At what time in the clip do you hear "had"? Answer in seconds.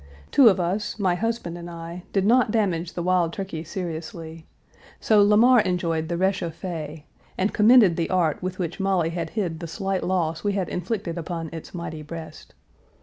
9.11-9.29, 10.53-10.69